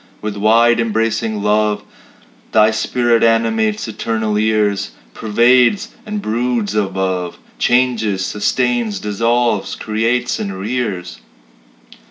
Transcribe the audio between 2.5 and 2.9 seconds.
Thy